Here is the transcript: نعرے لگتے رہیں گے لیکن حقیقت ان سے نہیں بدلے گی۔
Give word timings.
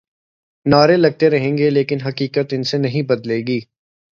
نعرے 0.65 0.95
لگتے 0.97 1.29
رہیں 1.29 1.57
گے 1.57 1.69
لیکن 1.69 2.01
حقیقت 2.01 2.53
ان 2.53 2.63
سے 2.63 2.77
نہیں 2.77 3.01
بدلے 3.01 3.37
گی۔ 3.37 3.59